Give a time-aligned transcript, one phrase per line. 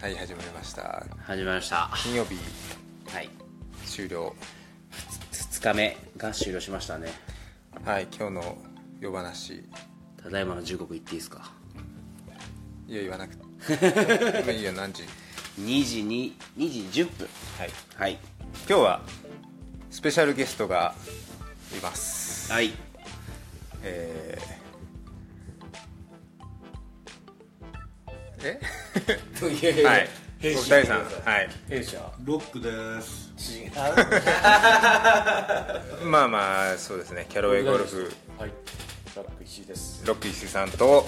[0.00, 1.04] はい始まりました。
[1.24, 1.90] 始まりました。
[1.96, 2.36] 金曜日。
[3.12, 3.28] はい。
[3.84, 4.32] 終了。
[5.32, 7.08] 2日目が終了しましたね。
[7.84, 8.58] はい今日の
[9.00, 9.64] 夜話。
[10.22, 11.50] ただいまの時刻言っていいですか？
[12.86, 13.44] いや言わなくて。
[14.42, 15.02] まあいいよ何時
[15.60, 17.28] ？2時に2時10分。
[17.58, 17.70] はい。
[17.96, 18.18] はい。
[18.68, 19.02] 今日は
[19.90, 20.94] スペシャルゲストが
[21.76, 22.52] います。
[22.52, 22.72] はい。
[23.82, 28.60] えー、え？
[29.46, 30.08] いやいやはい。
[30.40, 31.48] お二人さんはい。
[31.68, 33.32] 弊社ロックです。
[33.38, 33.72] 違う。
[36.06, 37.26] まあまあそうですね。
[37.28, 38.12] キャロウェイゴルフ。
[38.36, 38.52] はい、
[39.14, 40.04] ラック石井です。
[40.04, 41.06] ロック石井さんと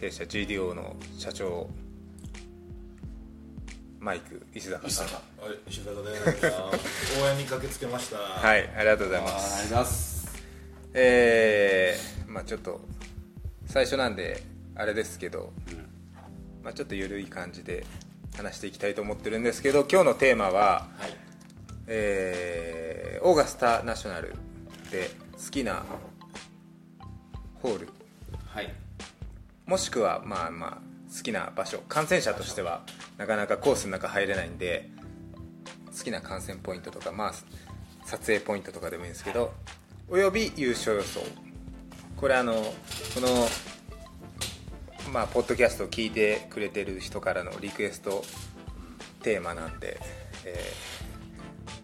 [0.00, 1.70] 弊社 GDO の社長
[3.98, 5.06] マイク石坂さん。
[5.06, 5.12] は
[5.50, 7.20] い石坂です。
[7.22, 8.18] 応援に駆けつけました。
[8.18, 9.32] はいありがとうございます。
[9.32, 10.42] ありがとうございます。
[10.94, 12.80] えー、まあちょっと
[13.66, 14.42] 最初なんで
[14.74, 15.52] あれですけど、
[16.62, 17.84] まあちょっと緩い感じで
[18.36, 21.16] 話していきたいと思ってるんですけど今日のテーマは、はい。
[21.86, 24.34] えーオーガスタナショナル
[24.90, 25.84] で好きな
[27.62, 27.88] ホール。
[28.46, 28.74] はい。
[29.64, 31.78] もしくはまあまあ好きな場所。
[31.88, 32.82] 観戦者としては
[33.18, 34.90] なかなかコースの中入れないんで
[35.96, 37.32] 好きな観戦ポイントとかまあ
[38.04, 39.54] 撮影ポイントとかでもいいんですけど
[40.08, 41.20] および優勝予想。
[42.16, 43.28] これあのこの
[45.12, 48.24] まあポッドキャストを聞いてくれてる人からのリクエスト
[49.22, 50.00] テーマなんで、
[50.44, 51.02] えー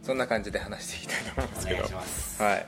[0.09, 1.77] そんな感じで話していきたいと思うんですけど。
[1.77, 2.43] お願いします。
[2.43, 2.67] はい。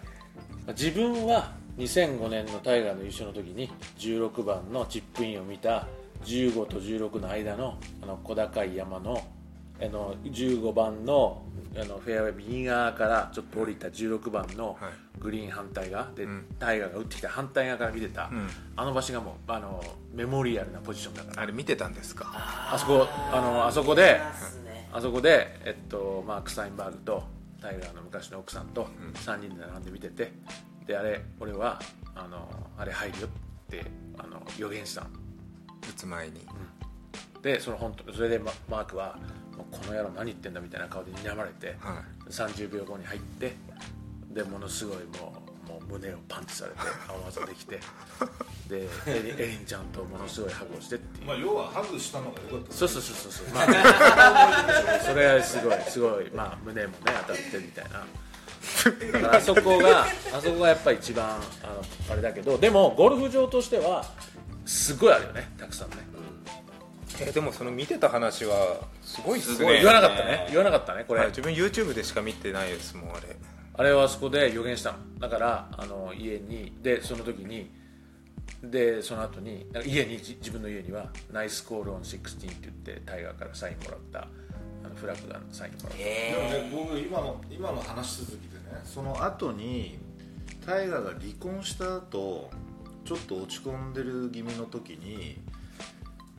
[0.76, 5.86] 自分は2005年のタイガーの優勝の時に16番のチップインを見た
[6.24, 9.22] 15と16の間のあの小高い山の
[9.80, 11.42] あの15番の
[11.74, 16.46] あのフェアウェイ右側からちょっと降りた16番のはいグリーン反対側で、ん。
[16.58, 18.48] タイガーが打ってきた反対側から見てた、ん。
[18.76, 21.42] あの場所がもうあのメモリアルなポジションだから。
[21.42, 22.26] あれ見てたんですか？
[22.32, 24.20] あそこあのあそこで
[24.92, 27.22] あそこで、えっと、マーク・スタインバーグと
[27.60, 30.32] タイガーの昔の奥さんと3人で並んで見てて
[30.86, 31.78] であれ俺は
[32.16, 33.30] あのあれ入るよっ
[33.70, 33.84] て
[34.18, 35.08] あの予言したの。
[35.88, 36.46] 打つ前に、
[37.42, 39.18] でその本当それでママークは
[39.56, 43.54] もうこの野郎何言ってんだみたいな顔で睨まれて、は30秒後に入って
[44.30, 45.34] でものすごいも
[45.66, 47.78] うもう胸をパンチされて青技できて
[48.68, 51.26] でエリンエリンちゃんとものすごいハグをしてっていう。
[51.26, 52.74] まあ要はハグしたのが良かった。
[52.74, 57.90] そうそうそうそうそう、まあ、それはすごいすごい、まあ、胸もね当たってみたいな。
[59.12, 61.42] だからあそこがあそこがやっぱり一番あの
[62.10, 64.04] あれだけどでもゴルフ場としては
[64.66, 65.96] すごいあるよねたくさんね。
[67.20, 69.74] えーでもその見てた話はすごいっすすごい。
[69.74, 70.46] ね言わなかったね。
[70.48, 73.36] 言わなかったねこれ、はい自分 YouTube でしか見てないですもんあれ
[73.74, 74.98] あれはあそこで予言したの。
[75.18, 77.70] だからあの家にでその時に
[78.62, 84.28] でその後に家にじ自分の家には「ナイスコールオン16」って言ってタイガーからサインもらった
[84.84, 85.96] あのフラッグがサインもらった。
[85.98, 89.98] でもね僕今の今の話続きでねその後に
[90.66, 92.50] タイガーが離婚した後
[93.04, 95.38] ちょっと落ち込んでる気味の時に、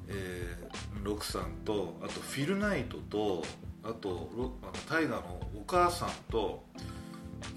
[0.08, 3.44] えー、ロクさんとあとフィル・ナイトと
[3.84, 6.64] あとロあのタイガーのお母さんと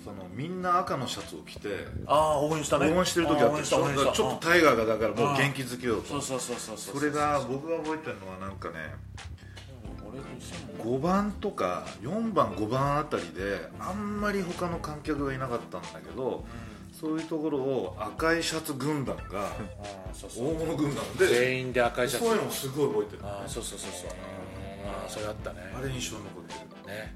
[0.04, 1.68] そのみんな赤のシャツを着て
[2.06, 2.90] ああ応援したね。
[2.90, 6.08] 応援してる時あったでしちょっとタイガーがだからもう元気づけようと。
[6.08, 8.74] そうそうそうそうそれが僕が覚えてるのはなんかね
[10.82, 16.44] 俺5番とか4番5番あたりであんまり他の観客がいなかったんだけど、
[16.92, 19.50] そういうところを赤いシャツ軍団が
[20.36, 22.24] 大物軍団で全員で赤いシャツ。
[22.24, 23.22] そういうのもすごい覚えてる。
[23.24, 24.10] ああそうそうそうそう。
[24.86, 25.72] ああそれあったね。
[25.76, 26.60] あれ印象に残ってる。
[26.94, 27.14] ね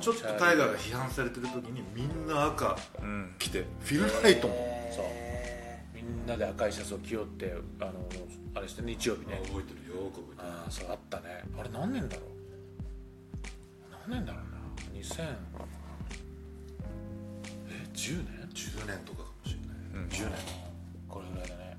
[0.00, 3.34] ちょっとタイガーが批判されてる時にみんな赤うん。
[3.38, 4.54] 着てフィルナイトも。
[4.94, 5.04] そう。
[5.94, 7.92] みんなで赤いシャツを着よってあの
[8.54, 9.40] あれして日曜日ね。
[9.46, 9.96] 覚えてる。
[9.96, 10.48] よく覚えてる。
[10.48, 11.42] ああそうあったね。
[11.58, 12.24] あれ何年だろう？
[14.08, 14.42] 何年だろう
[14.94, 15.22] な？2000
[17.68, 20.08] え10年？10年とかかもしれない。
[20.08, 20.38] 10年。
[21.08, 21.76] これぐらいだね。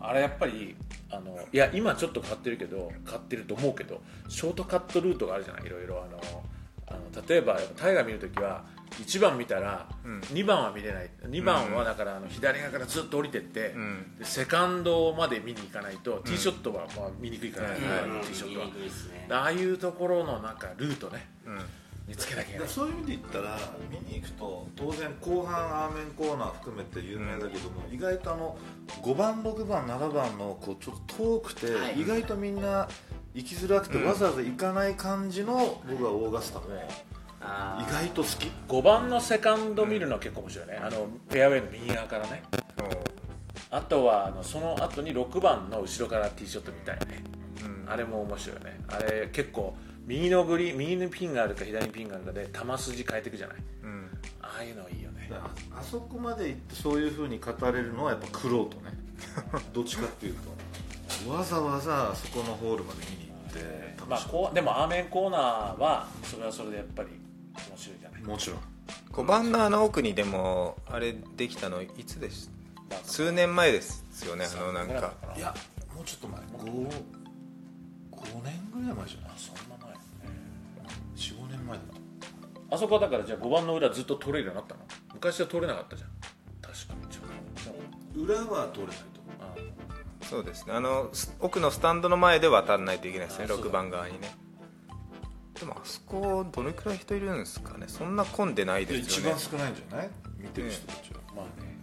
[0.00, 0.74] あれやっぱり
[1.10, 5.66] あのいや今ちょっと変わってるけど変わってると思うけどショートカットルートがあるじゃない？
[5.66, 6.20] いろいろあの
[6.90, 8.64] あの例えばタイガー見るときは
[9.02, 11.10] 1番見たら2番は見れない。
[11.22, 14.18] 2番はだからあの左側からずっと降りてって、ん。
[14.18, 18.72] でセカンドまで見に行かないと、ティーショットはまあ見にくいから、うん2番のティーショットは、ね。
[19.30, 21.58] ああいうところのなんかルートねうん。
[22.08, 22.68] 見つけなきゃいけない。
[22.68, 23.58] そういう意味で言ったら
[23.88, 28.58] 見に行くと当然後半アーメンコーナー含めて有名だけども、意外とあの
[29.02, 32.00] 5番6番7番のこうちょっと遠くて、はい。
[32.00, 32.88] 意外とみんな
[33.34, 36.58] 行きづらくて、わざわざ行かない感じの僕はオーガスタ。
[36.58, 36.64] も
[37.40, 38.50] あ意外と好き。
[38.68, 40.80] 5番のセカンド見るのは結構面白いね。
[40.82, 42.42] あのフェアウェイの右側からね。
[43.70, 47.22] あとはあのその後に6番の後ろからティーショットみたいね、
[47.84, 47.90] うん。
[47.90, 48.80] あれも面白いよね。
[48.88, 49.74] あれ結構
[50.06, 53.56] 右のグリーン右にピンがあるか左にピンがあるかで球筋変えていくじゃない？
[53.84, 54.10] うん。
[54.42, 55.30] ああいうのいいよね。
[55.32, 55.48] あ
[55.78, 58.92] あそこまで行ってそういうふうに語れるのはやっぱクロートね。
[59.72, 61.30] どっちかっていうと。
[61.30, 63.19] わざわざあそこのホールまで見に行って
[64.08, 67.08] まあこうでもアーメンコーナーはそれはそれでやっぱり
[67.68, 68.22] 面白いじゃない？
[68.22, 68.60] むもちろん。
[69.12, 72.50] 5番のあの奥にでもあれできたのいつです
[73.04, 75.12] 数年前ですよねあのなんか。
[75.36, 75.54] いや
[75.94, 76.40] もうちょっと前。
[76.40, 76.88] 5
[78.12, 79.30] 5年ぐらい前じゃない？
[79.36, 79.94] そんな前。
[81.16, 81.82] 45年前だ
[82.72, 84.80] あそこはだからじゃあ5番の裏ずっと取れるようになったの？
[85.14, 86.10] 昔は取れなかったじゃん。
[86.62, 87.06] 確かに。
[87.12, 87.74] ちょっ
[88.14, 88.96] と裏は取れない
[90.30, 90.74] そうですね。
[90.74, 93.46] あのす奥のスタンドの前で渡らないといけないですね。
[93.46, 93.64] あそうだ。
[93.64, 94.32] 6番側にね。
[95.58, 97.86] でもあそこどれくらい人いるんですかね。
[97.88, 99.32] そんな混んでないですよね。
[99.36, 100.10] 一番少ないんじゃない？
[100.38, 101.76] 見てる人たちは、まあね。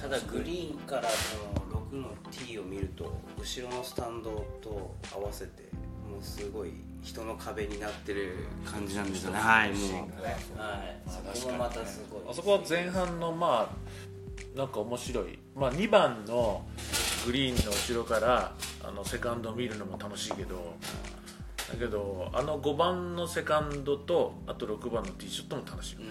[0.00, 1.36] ただグリーンからそ
[1.72, 5.62] の6の T を見ると後ろのスタンドと合わせて
[6.10, 6.72] もうすごい
[7.02, 9.38] 人の壁になってる感じなんですよね。
[9.38, 9.78] はいもう。
[10.60, 11.00] はい。
[11.38, 12.22] そこもまたすごい。
[12.28, 16.66] あそこは前半のまあなんか面白い、まあ、2番の
[17.26, 18.52] グリーンの後ろから
[18.84, 20.74] あのセカンドを見るのも楽しいけど
[21.70, 26.08] だけどあの5番のセカンドとあと6番のティーショットも楽しいようん。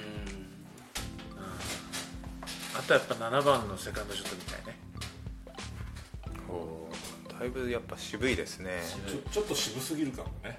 [2.78, 4.78] あとやっぱ7番のセカンドショットみたいね。
[7.40, 8.82] だいぶやっぱ渋いですね。
[9.08, 10.58] ちょちょっと渋すぎるかもね。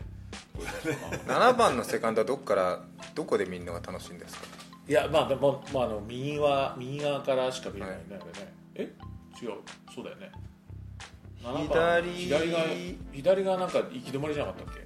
[1.27, 2.81] 7番のセカンドはどこから
[3.15, 4.47] どこで見るのが楽しいんですか？
[4.89, 8.95] いやまあでも、まあ、あの右は右側からしか見れないよね、あれねえ？
[9.43, 9.53] 違う
[9.95, 10.31] そうだよね。
[11.43, 12.65] 7番左左側
[13.13, 14.81] 左側なんか行き止まりじゃなかったっけ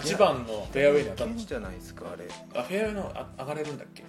[0.00, 2.26] ？8番のフェアウェイに当たっいいんじゃないですかあれ。
[2.60, 4.04] あフェアウェイのあ上がれるんだっけ？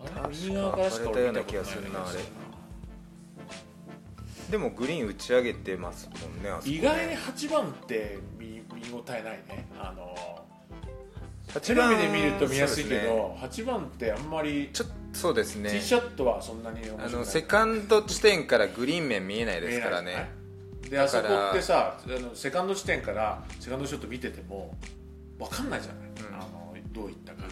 [0.00, 0.28] あれ？
[0.30, 2.18] 右側からしか俺見たような気がするなあれ。
[4.50, 6.76] でもグリーン打ち上げてますもんねあそこね。
[6.76, 8.62] 意外に8番って見見
[8.92, 9.66] 応えないね。
[9.80, 10.43] あの
[11.60, 15.70] テ8レ番ビで見ると見やすいけど、8番ってあんまりちょそうですね。
[15.70, 20.30] ティーショットはそんなにあのセカンド地点からグリーン面見えないですからね。
[20.90, 24.76] であそこってさあのセカンド地点からセカンドショット見てても
[25.38, 27.42] 分かんないじゃない、あのどういったか、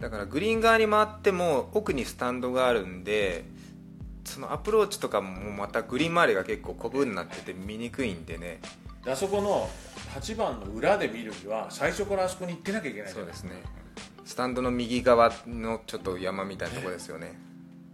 [0.00, 3.44] だからグリーン側に回っても奥にスタンドがあるんで
[4.24, 8.60] そのアプローチとかもまたグリーン周りが結構コブになってて見にくいんでね
[9.06, 9.70] であそこの
[10.16, 13.12] 8番の裏で見るには最初からあそこに行ってなきゃいけない。
[13.12, 13.52] そうですね。
[14.24, 17.38] スタンドの右側のちょっと山みたいなところですよね。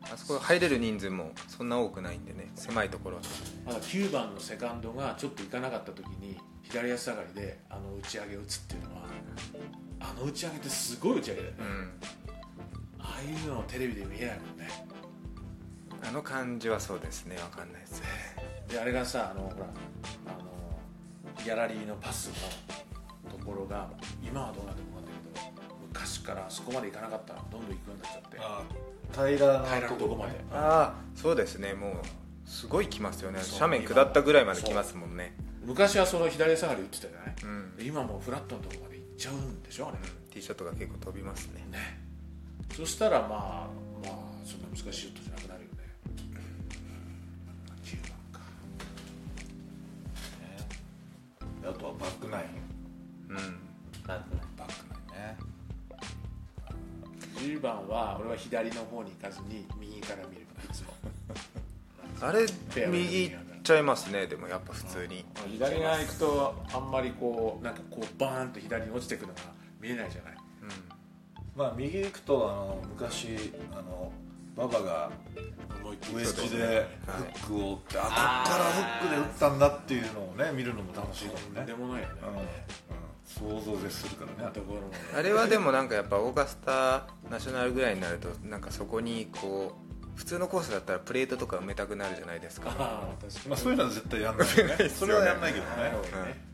[0.04, 2.50] あそこ入れる人数もそんな多くないんでね。
[2.54, 3.22] 狭いところは。
[3.66, 9.02] まだ9番のセカンドがちょっと行かなかった時に左足下がりであの打ち上げを打つっていうのは
[10.00, 11.92] あの打ち上げってすごい打ち上げだよね、うん。
[13.00, 14.86] ああいうのをテレビで見えないもんね。
[16.02, 17.36] あの感じはそうですね。
[17.36, 18.06] わかんないですね。
[18.70, 19.66] であれがさあのほら
[20.26, 20.51] あの
[21.44, 22.30] ギャラリーのパス
[23.24, 23.88] のところが
[24.22, 28.38] 今はどうなってるのかんだけど昔からそこまで行かなかったらどんどん行くようになっちゃって。
[28.40, 28.62] あ
[29.12, 30.34] 平ら平らなところなとこまで。
[30.52, 33.40] ああそうですねもうすごい来ますよね。
[33.58, 35.34] 斜面下ったぐらいまで来ますもんね。
[35.64, 37.76] 昔はその左下がり打ってたじゃない、うん。
[37.76, 39.98] で今もうフラットのところまで行っちゃうんでしょあれ、
[40.30, 41.64] ティーショットが結構飛びますね。
[41.70, 42.00] ね。
[42.76, 43.68] そしたらまあま
[44.06, 45.31] あそんな難しいショットじゃ
[51.64, 52.46] あとはバックナイン。
[53.30, 53.36] うん。
[54.06, 55.52] バックナインバックナインね。
[57.36, 60.92] 10番は俺は左の方に行かずに右から見るいつも
[62.20, 62.46] あれ
[62.88, 65.24] 右行っちゃいますねでもやっぱ普通に。
[65.50, 69.40] 左側行くとあんまりこうなんかこうバーンと左に落ちてくのが
[69.80, 70.34] 見えないじゃない。
[71.56, 74.12] まあ右行くとあの昔あの
[74.56, 75.10] 馬場が
[75.82, 81.66] 思いっきりウエッジそうでフックを打って、あこっからフックで打ったんだっていうのをね見るのも楽しいかもね。
[81.66, 82.14] でもないよね、
[83.40, 84.52] うん、うん、想像でするからね。
[85.16, 93.48] あれはでもなんかやっぱオーガスタナショナルぐらいになるとなんかそこにこう普通のコースだったらプレートとか埋めたくなるじゃないですか、ああ確かに。
[93.48, 94.88] まあ、そういうのは絶対やんないよね。
[94.90, 95.92] それはやんないけどね、
[96.36, 96.52] うん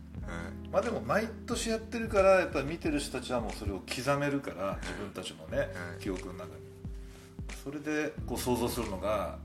[0.71, 6.68] まあでも毎年やってるからやっぱり見てる人たちはもうそれを刻めるから自分たちのねうん記憶の中に
[7.65, 9.39] それでこう想像するのが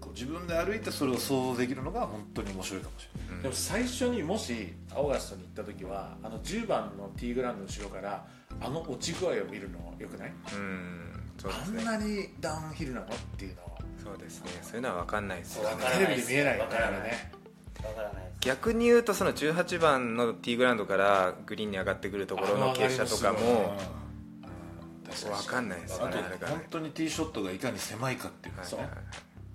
[0.00, 3.42] こう自分で歩いてそれを想像できるのが本当に面白いかもしれない。
[3.42, 8.24] でも最初にもしオーガストに行った時はあの10番のティーグラウンドの後ろから
[8.60, 11.00] あの落ち具合を見るのよくない、うん
[11.38, 11.82] そうであすね。
[11.82, 13.06] んなにダウンヒルなの？
[13.06, 14.50] っていうのをそうですね。
[14.62, 15.70] そういうのは分かんないですよね。
[15.70, 16.28] わからテレないです。
[16.28, 17.32] ビで見えないよねわからね。
[17.82, 18.32] わからないです。
[18.40, 23.76] 逆に言うとその18番のティーグラウンドからグリーンに上がってくるところの傾斜とかも
[25.12, 28.70] 分かんないですねあ本当にティーショットがいかに狭いかっていうのがね。
[28.70, 28.98] そうはいはい。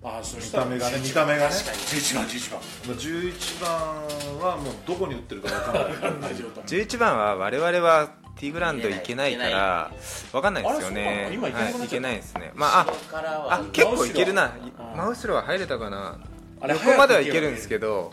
[0.04, 1.00] あそ見した目がね。
[1.04, 2.62] 見た目がね11番11番。
[2.96, 6.32] 11番はもうどこに打ってるか分かんない。
[6.32, 8.10] 11番は我々は
[8.40, 9.92] ティーグラウンド行けないから
[10.32, 11.32] 分かんないですよね。
[11.34, 12.52] 今行けない、行けないですね。
[12.54, 14.46] まあああ結構いけるな。
[14.46, 15.44] うん真後ろは。
[15.44, 16.20] 入れたかな。
[16.60, 18.12] あれ横まではいけるんですけど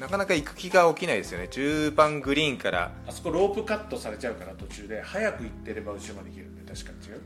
[0.00, 1.48] なかなか行く気が起きないですよね。
[1.50, 2.90] 10番グリーンから。
[3.06, 5.02] あそこロープカットされちゃうから途中で。
[5.02, 6.72] 早く行ってれば後ろまで行けるんで。
[6.72, 7.20] 確かに違う。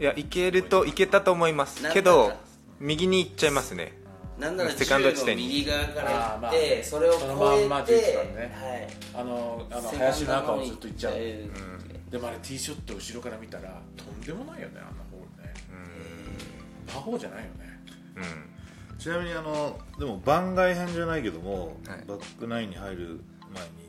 [0.00, 2.32] いや行けると行けたと思いますけど
[2.80, 3.96] 右に行っちゃいますね。
[4.38, 15.54] なんならセカンド地10の点に右側から行あーまあってそれを越そのまんまえ11番てねあのあのはい林の中をずっと行っちゃう、セカンドの方にでもあれティーショット後ろから見たらとんでもないよねあんなホールね。
[16.86, 17.80] パー4じゃないよね。
[18.16, 18.57] うん
[18.98, 22.04] ちなみにあのでも番外編じゃないけども、はい。
[22.06, 23.20] バックナインに入る
[23.54, 23.88] 前に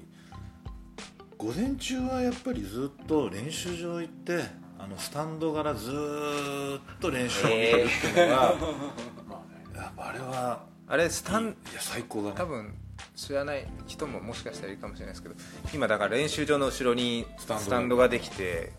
[1.37, 4.43] 午前中はやっぱりずっと練習場行って
[4.77, 8.55] あのスタンドからずーっと練習を見てるっていうのが、
[9.27, 12.73] まあねやっぱあれはあれスタンいや最高だね多分
[13.15, 15.35] 知らない人ももしかしたらいるかもしれないですけど
[15.73, 18.71] 今だから練習場の後ろにスタンドができて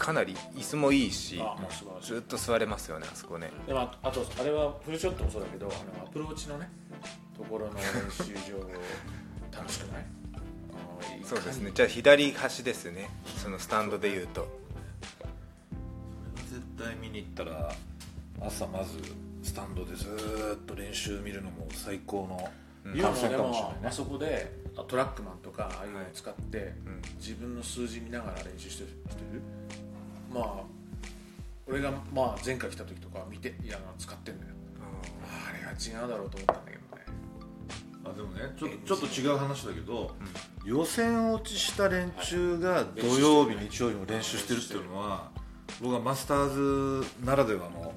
[0.00, 1.40] かなり椅子もいいし
[2.02, 3.50] ずっと座れますよねあそこね。
[3.66, 6.68] でもああとあれはフルショットもそうだけどあのアプローチのね
[7.36, 8.58] ところの練習場
[9.56, 10.06] 楽しくない？
[11.24, 11.70] そうですね。
[11.72, 13.10] じゃあ左端ですね。
[13.36, 14.48] そのスタンドでいうと。
[16.48, 17.72] 絶対見に行ったら
[18.40, 18.98] 朝まず
[19.42, 22.48] スタンドでずーっと練習見るのも最高の
[22.84, 23.88] 今もで観戦かもしれもないね。
[23.88, 26.72] あそこであトラックマンとかああいうのを使って、ん。
[27.18, 28.88] 自分の数字見ながら練習してる？
[29.08, 29.42] 人いる？
[30.32, 30.62] まあ
[31.66, 34.52] 俺がまあ前回来た時とか見ていやあの使ってんだよ。
[35.22, 37.04] あれは違うだろうと思ったんだけどね。
[38.04, 40.10] あでもねちょっとちょっと違う話だけど、
[40.64, 45.30] 予選落ちした連中が土曜日、日曜日も練習してるっていうのは
[45.80, 47.92] 僕はマスターズならではの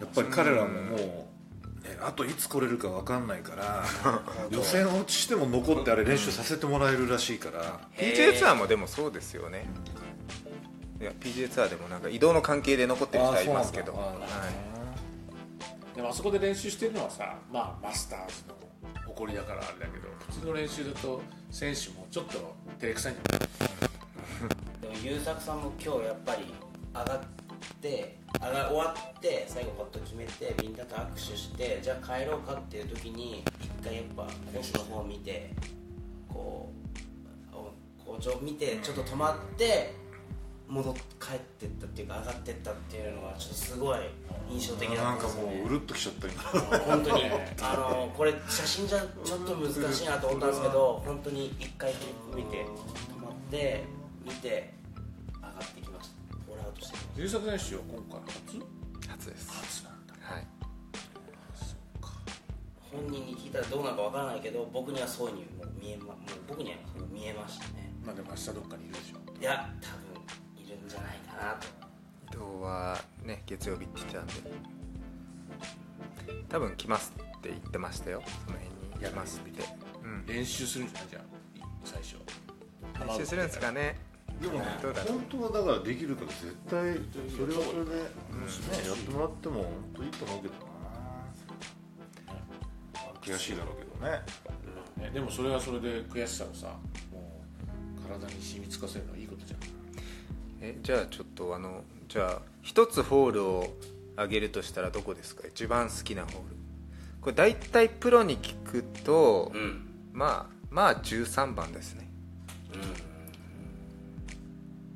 [0.00, 3.84] やっぱり彼らももう、ね、あといつ来れるか分かんないから
[4.50, 9.66] 予選落ちしても残ってあれ練習させてもらえるらしいから、PGA ツアーもでもそうですよね
[11.00, 13.92] いや PGA ツアーでもなんか移動の関係で残ってる人はいますけど。
[15.94, 18.54] でもあそこで練習してるのはさまあマスターズの
[19.06, 22.32] 誇りだからあれだけど普通の練習だと選手もちょっと
[22.78, 23.48] 照れくさいんじゃない？
[25.02, 26.52] でも優作さんも今日やっぱり
[26.92, 27.20] 上がっ
[27.80, 35.50] て上が終わって最後パッと決めてみんなと握手してじゃあ帰ろうかっていう時に一回やっぱコースの方を見て
[36.28, 36.70] こ
[37.54, 39.94] うお校長を見てちょっと止まって
[40.68, 43.98] 戻っ帰ってったっていうか上がってったっていうのがちょっとすごい
[44.50, 46.42] 印象的だなんかったんですよねもううるっときちゃった今。
[46.78, 47.24] 本当に。
[47.62, 51.92] あのこれ写真じゃちょっと難しいなと思ったんですけど本当に一回
[52.34, 53.84] 見て止まって
[54.24, 54.74] 見て
[55.36, 56.36] 上がってきました。
[56.46, 59.08] ホールアウトしてきまし優作選手は今回初？
[59.08, 59.50] 初です。
[59.50, 60.14] 初なんだ。
[60.20, 60.46] はい。
[60.90, 62.08] た
[62.90, 66.16] 本人に聞いたらどうなるかわからないけど僕にはそうにもう見えまもう
[66.48, 67.92] 僕にはそう見えましたね。
[68.04, 69.40] まあでも明日どっかにいるでしょ。
[69.40, 70.05] いや多分
[70.86, 71.66] んじゃないかなと。
[72.32, 74.32] 移動はね月曜日って言ってたんで。
[76.48, 78.22] 多分来ますって言ってましたよ。
[78.46, 78.76] その辺に。
[79.10, 79.62] 来ますって
[80.02, 80.24] うん。
[80.26, 81.08] 練習するんじゃない？
[81.10, 81.22] じゃあ
[81.84, 82.16] 最初。
[83.08, 83.98] 練習するんですかね。
[84.40, 84.66] でも本
[85.30, 86.94] 当はだからできるから絶対
[87.34, 88.02] それはそれで、ね、
[88.86, 90.60] やってもらっても本当いいと思うけどな。
[93.22, 94.22] 悔しいだろうけどね。
[94.98, 96.68] ね、でもそれはそれで悔しさをさ
[97.12, 97.42] も
[97.98, 99.60] う体に染みつかせるのはいいことじゃん
[100.66, 103.76] えじゃあちょっとあのじゃあ一つホールを
[104.16, 105.46] 上げるとしたらどこですか？
[105.46, 106.38] 一番好きなホール。
[107.20, 109.88] これ大体プロに聞くと、うん。
[110.12, 112.08] まあまあ13番ですね。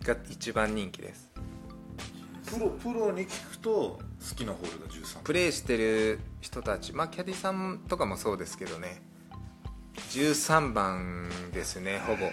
[0.03, 1.31] が一番人気です。
[2.47, 4.01] プロプロに聞くと好
[4.35, 9.03] きなホールが13プレーしてる人たちまあキャディさんとかもそうですけどね。
[10.11, 12.31] 13番ですねほぼ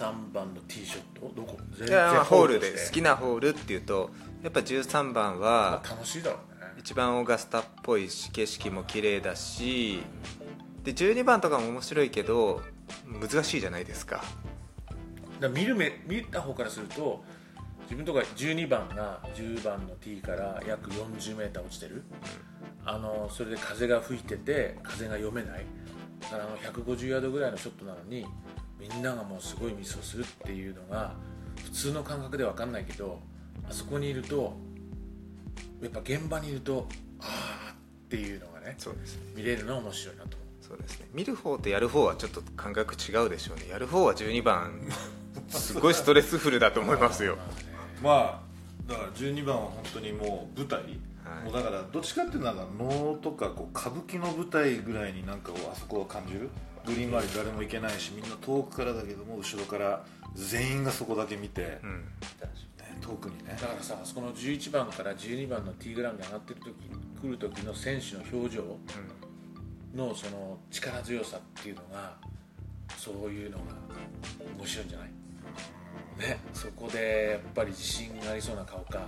[0.00, 1.32] 13番のティーショット？
[1.34, 1.58] どこ？
[1.84, 4.10] いやまあホールで好きなホールっていうと
[4.42, 6.66] やっぱ13番はまあ楽しいだろうね。
[6.78, 10.00] 一番オーガスタっぽいし景色も綺麗だし
[10.82, 12.62] で12番とかも面白いけど
[13.06, 14.22] 難しいじゃないですか。
[15.38, 17.22] だ見る目見た方からすると
[17.82, 22.04] 自分とか12番が10番のティーから約 40m 落ちてる、
[22.86, 25.66] あのそれで風が吹いてて風が読めない。
[26.20, 28.24] だからあの150ヤードぐらいのショットなのに
[28.88, 31.14] みんながもうすごいミスをするっていうのが
[31.64, 33.20] 普通の感覚では分かんないけど
[33.68, 34.56] あそこにいると
[35.80, 36.88] やっぱ現場にいると
[37.20, 37.24] あ
[37.70, 39.22] あっていうのがねそうですね。
[39.36, 41.06] 見れるのは面白いなと思そうですね。
[41.12, 43.68] 見る方とやる方はちょっと感覚違うでしょうね。
[43.68, 44.72] やる方は12番
[45.48, 47.36] すごいストレスフルだと思いますよ。
[48.02, 50.80] まあだから12番は本当にもう舞台。
[50.80, 51.44] はい。
[51.44, 56.48] もうだからどっちかっていうとなんか能とかこう歌舞伎の舞台ぐらいになんかをあそこは感じる
[56.86, 62.00] グリーン周り誰も行けないしみんな遠くからだけども後ろから全員がそこだけ見て、うん。
[62.00, 62.06] ね
[63.00, 63.56] 遠くにね。
[63.60, 66.74] だからさあそこの11番から12番のティーグラウンドに上がってる時
[67.22, 68.62] 来る時の選手の表情
[69.94, 72.16] のその力強さっていうのが
[72.96, 73.64] そういうのが
[74.58, 75.08] 面白いんじゃない？
[76.28, 79.00] ねそこでやっぱり自信がありそうな顔か。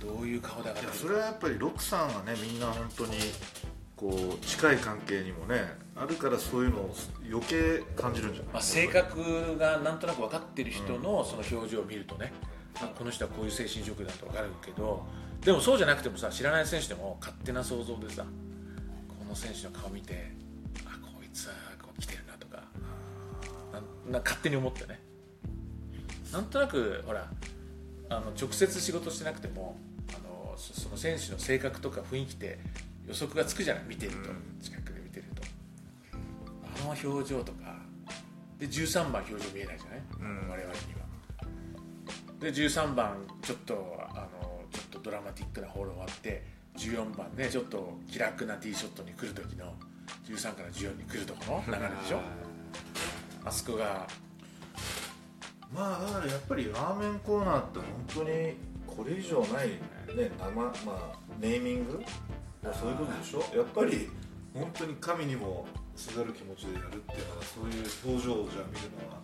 [0.00, 3.16] どういう顔で上がっいやてるそれはやっぱりロックさんはねみんな本当に
[3.98, 6.94] こう近い関係にもねあるからそういうのを
[7.28, 12.32] 余計感じるんじゃない、まあ、性格がなんとなく分かってる人のその表情を見るとね、
[12.76, 15.04] あこの人はこういう精神状況だと分かるけど
[15.40, 18.24] でもそうじゃなくてもさ知らない選手でも勝手な想像でさ
[19.08, 20.32] この選手の顔見て
[20.86, 22.62] あこいつはこう来てるなとか
[24.06, 25.00] な勝手に思ってね。
[26.32, 27.26] なんとなくほら
[28.10, 29.78] あの直接仕事してなくても
[30.10, 32.58] あのそその選手の性格とか雰囲気って
[33.08, 33.84] 予測がつくじゃない？
[33.88, 34.28] 見てると、
[34.62, 35.42] 近くで見てると。
[36.12, 37.76] あの表情とか。
[38.58, 40.48] で13番表情見えないじゃない、うん。
[40.48, 40.70] 我々には。
[42.40, 46.44] で13番ちょっとあのちょっとドラマティックなホール終わって
[46.76, 49.74] 14番ねちょっと気楽なティーショットに来る時の
[50.26, 52.20] 13から14に来るとこの流れでしょ？
[53.44, 54.06] あそこが。
[55.72, 62.02] まあだからやっぱりラーメンコーナーって本当にこれ以上ないね生まあネーミング？
[62.62, 63.38] そういうことでしょ。
[63.56, 64.08] やっぱり
[64.54, 69.18] 本当に神にもすがる気持ちでやるっていうのはそういう表情をじゃあ見るのは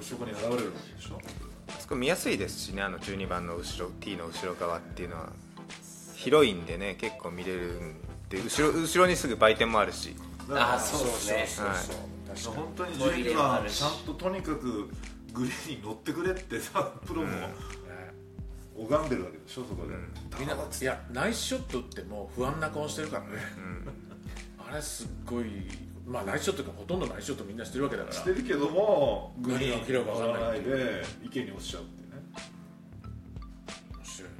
[0.00, 1.20] そこに現れるわけでしょ。
[1.68, 5.32] あそこ見やすいですしねあの12番の後ろ T の後ろ側っていうのは。
[6.14, 8.00] 広いんでね結構見れるん
[8.30, 10.16] で後ろ後ろにすぐ売店もあるし。
[10.50, 11.46] あそうですね。
[11.46, 11.96] そうそう。
[12.34, 14.90] そう本当に12ボリュームあ番ちゃんととにかく
[15.32, 17.48] グリーンに乗ってくれってさプロもね
[18.78, 19.94] 拝んでるわけでしょそこで、
[20.38, 23.28] みんないやナイスショット打っても不安な顔してるからね、
[24.70, 25.46] あれすっごい
[26.06, 28.14] まあナイスショットがほとんどナイスショットみんなしてるわけだから。
[28.14, 32.22] してるけどもグリーン何が起きるか分かんない乗らないで池に落ちちゃうっていうね。
[33.96, 34.36] 面白いね。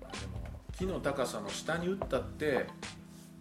[0.00, 2.66] でも木の高さの下に打ったって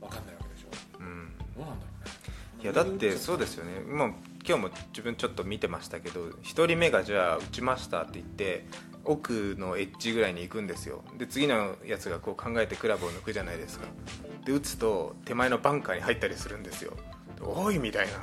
[0.01, 0.99] 分かんないわけでしょ。
[0.99, 1.33] うん。
[1.55, 2.63] どうなんだろうね。
[2.63, 3.79] いやだってそうですよね。
[3.81, 4.13] もう
[4.47, 8.65] 今日も自分ちょっと見てましたけど1人目がじゃあ打ちましたって言って
[9.07, 11.03] 奥のエッジぐらいに行くんですよ。
[11.17, 13.85] で次のやつがこう考えてクラブを抜くじゃないですか。
[14.45, 16.93] で打つと手前のバンカーに入ったりするんですよ。
[17.41, 18.13] おいみたいな。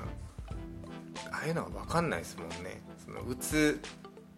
[1.32, 2.82] ああいうのは分かんないですもんね。
[3.04, 3.80] その打つ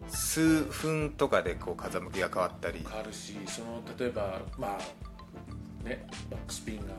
[0.07, 2.85] 数分とかでこう風向きが変わったり。
[2.87, 6.93] 変わるしその例えばまあねバックスピンが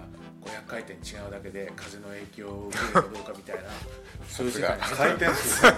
[0.49, 0.97] 500回転違
[1.29, 3.63] うだけで風の影響を受けるかどうかみたいな。
[4.27, 4.77] そういう世界。
[4.77, 5.71] に回転数が。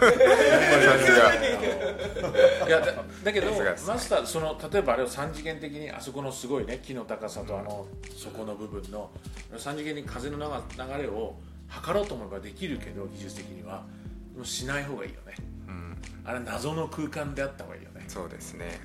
[2.68, 3.50] いやだだけど
[3.86, 9.10] マスターその例えばあれを3次元的にあそこのすごいね木の高さとあの底の部分の
[9.52, 10.44] 3次元に風の流
[10.76, 11.36] 流れを
[11.68, 13.84] 測ろうと思えばできるけど技術的には。
[14.32, 15.34] でもしない方がいいよね。
[15.66, 15.96] うん。
[16.24, 18.04] あれ謎の空間であった方がいいよね。
[18.06, 18.80] そうですね。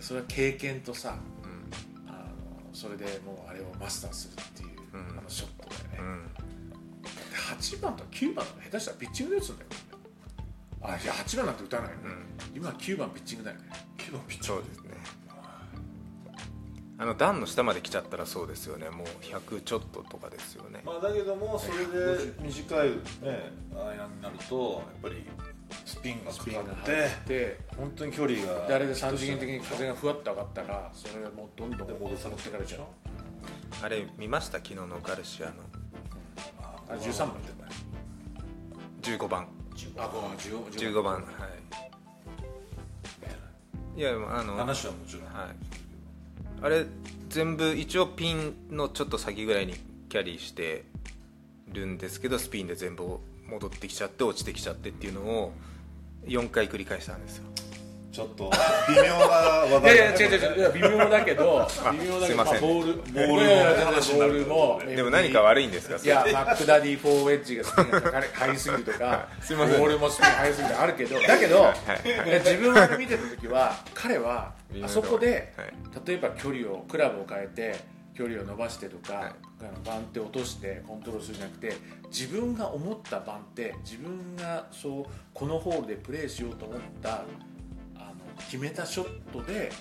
[0.00, 2.08] それは経験とさうん。
[2.08, 4.75] あのそれでもうあれをマスターするっていう、うん
[5.18, 6.32] あのショットだよね、うん。
[6.34, 7.10] で
[7.58, 9.68] 8番と9番とか下手したらピッチングで打つんだよ
[10.82, 12.02] あいや8番なんて打たないよね、
[12.54, 13.64] 今9番ピッチングだよね。
[13.98, 14.62] 9番ピッチング。
[14.62, 14.96] そうですね。
[16.98, 18.88] あの段の下まで来ちゃったらそうですよね。
[18.88, 20.80] もう100ちょっととかですよね。
[20.84, 22.96] まあだけどもそれで短いね。
[23.74, 25.26] 間になるとやっぱり
[25.84, 26.44] スピンがかかっ
[26.84, 32.80] て入って本当に距離がであれで3次元的に風がふわっと上がったらそれがもうどんどんで戻されてかれちゃう
[33.82, 34.58] あれ見ました？
[34.58, 35.52] 昨日のガルシアの。
[36.88, 37.34] あれ13番だよね。
[39.02, 39.46] 15番。
[39.98, 41.14] あこう15 15番。
[41.14, 41.24] はい。
[43.98, 44.10] いや。
[44.10, 45.48] あの話はもちろん、はい、
[46.62, 46.86] あれ
[47.28, 49.74] 全部一応ピンのちょっと先ぐらいに
[50.08, 50.84] キャリーして
[51.72, 55.52] るんですけどスピンで全部戻ってきちゃって落ちてきちゃってっていうのを
[56.26, 57.44] 4回繰り返したんですよ
[58.16, 58.50] ちょっと
[58.88, 60.72] 微妙な話いや題いや違う違う違う。
[60.72, 65.96] 微妙だけど微妙だけどまあボールボールもでも何か悪いんですか？
[66.02, 69.78] いやマックダディフォーウェッジがスピンがかかり入りすぎるとか すいません。
[69.78, 75.72] ボールもスピン入りすぎるとかあるけどだけど、いや自分が見てた時は彼はあそこで、はい。
[76.06, 77.76] 例えば距離をクラブを変えて
[78.16, 79.32] 距離を伸ばしてとか、はい。
[79.84, 81.74] 番手を落としてコントロールするんじゃなくて
[82.08, 87.22] 自分が思った番手自分がそうこのホールでプレーしようと思った
[88.38, 89.72] 決めたショットで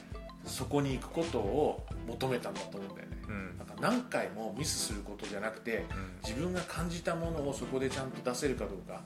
[0.46, 3.58] そこに行くことを求めたんだと思うんだよね、うん。
[3.58, 5.86] なんか何回もミスすることじゃなくて、
[6.24, 9.02] 自分が感じたものをそこでちゃんと出せるかどうか。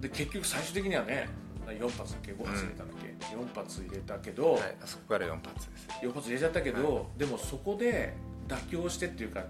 [0.00, 1.28] で結局最終的にはね
[1.66, 8.14] 4発だっけ5発入れたんだっけ、4発入れたけど、はい、あそこから4発です4発入れちゃったけど、でもそこで
[8.46, 9.44] 妥協してっていうか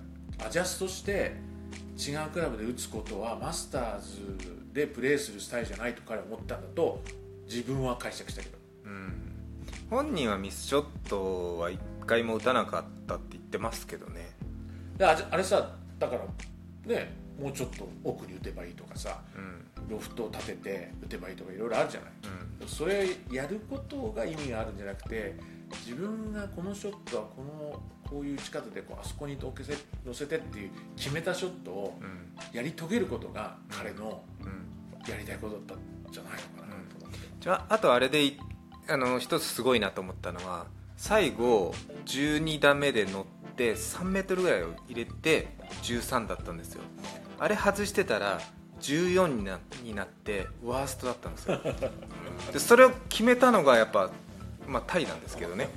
[0.47, 1.35] アジャストして
[1.99, 4.39] 違うクラブで打つことはマスターズ
[4.73, 7.03] でプレーするスタイルじゃないと彼は思ったんだと
[7.47, 8.59] 自分は解釈したけど
[9.91, 14.31] 本人はミスショットは1回も打たなかったって言ってますけどね。
[14.97, 16.23] でああれさだから
[16.87, 19.89] ねもうちょっと奥に打てばいいとかさうん。
[19.89, 22.11] ロフトを立てて打てばいいとかいろいろあるじゃない、
[22.61, 22.69] うん。
[22.69, 25.35] それやることが意味があるんじゃなくて
[25.85, 29.75] 自分がこのショットはこのこういう打ち方でこうあそこに乗せ
[30.07, 32.57] 乗せてっていう決めたショットをうん。
[32.57, 35.11] やり遂げることが彼のうん。
[35.11, 38.39] やりたいことだったんじゃないのかなと思って、じゃああとあれでい
[38.89, 40.67] あの一つすごいなと思ったのは
[40.97, 41.75] 最後
[42.07, 45.49] 12打目で乗って3メートルぐらいを入れて
[45.83, 46.83] 13だったんですよ。
[47.39, 48.41] あれ外してたら
[48.81, 51.61] 14になになってワーストだったんですよ。
[52.53, 54.11] でそれを決めたのがやっぱ
[54.67, 55.69] まあタイなんですけどね。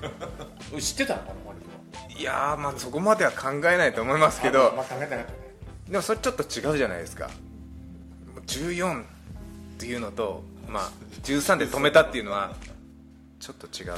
[0.79, 1.21] 知ってたの？
[1.23, 4.69] かないやーまあそこまでは考えないと思いますけど。
[4.69, 5.47] あまあ考えてなかったね。
[5.89, 7.29] でもそれちょっと違うじゃないですか。
[8.45, 9.05] 14っ
[9.77, 10.91] ていうのと、まあ、
[11.23, 12.55] 13で止めたっていうのは
[13.39, 13.93] ちょっと違う。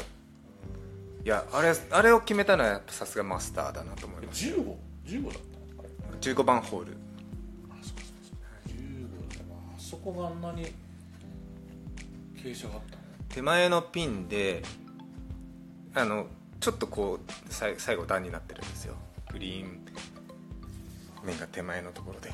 [1.26, 4.46] いやあれあれを決めたのはやっぱさすがマスターだなと思います。
[4.46, 4.76] 15?15
[5.06, 5.40] 15だった？
[5.78, 6.98] のあれ15番ホール。
[7.70, 8.02] あそうか。
[8.24, 10.66] そうか15だなあそこがあんなに
[12.36, 13.04] 傾斜があったの？
[13.28, 14.64] 手前のピンで
[15.94, 16.28] あの
[16.60, 18.96] ちょっとこうさい最後段になってるんですよ。
[19.32, 19.86] グリーン
[21.24, 22.32] 面が手前のところで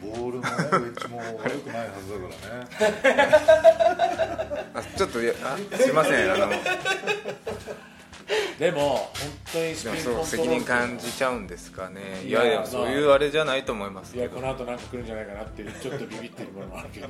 [0.00, 3.36] ボールもね、ウェッジも悪くないはずだからね。
[4.74, 6.48] あちょっといやあすいませんあの
[8.58, 9.10] でも本
[9.52, 12.22] 当にスでピンコン責任感じちゃうんですかね。
[12.24, 17.08] いいややいやそういうあれじゃないと思いますいやこの後なんか来るんじゃないかなってちょっとビビってるものもあるけど。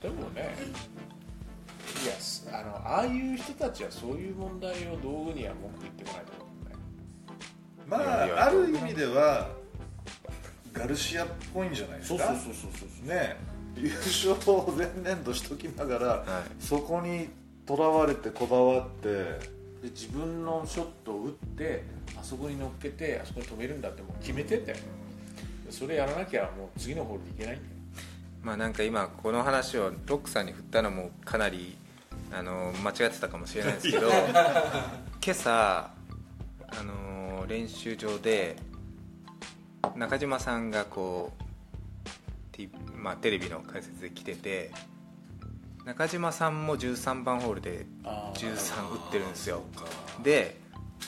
[0.00, 0.56] でもね
[2.02, 6.49] いやすあのああいう人たちはそういう問題を道具には文句言ってこないと思う
[7.90, 9.48] まあ、ある意味では。
[10.72, 12.26] ガルシアっぽいんじゃないですか？
[12.28, 13.36] そうそうそうそうそうね、
[13.76, 17.28] 優勝を前年度しときながら、はいそこに
[17.66, 19.60] とらわれてこだわって。
[19.80, 21.82] で自分のショットを打って
[22.14, 24.74] あそこに乗っけてあそこに止めるんだってもう決めてて
[25.70, 27.70] それやらなきゃもう次のホールでいけないんだよ
[28.42, 31.78] まあなんか今この話をロックさんに振ったのもかなり
[32.30, 34.10] あの間違ってたかもしれないですけど
[35.24, 35.90] 今朝
[36.68, 36.92] あの
[37.46, 38.56] 練習場で
[39.96, 41.32] 中島さんがこ
[42.58, 44.70] う、まあ、テレビの解説で来てて
[45.84, 49.62] 中島さんも13番ホールであー13打ってるんですよ。
[50.22, 50.56] で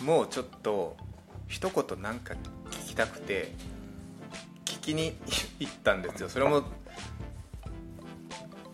[0.03, 0.97] もうちょっと
[1.47, 2.35] 一言なんか
[2.71, 3.53] 聞きたくて
[4.65, 5.15] 聞きに
[5.61, 6.29] 行ったんですよ。
[6.29, 6.63] それも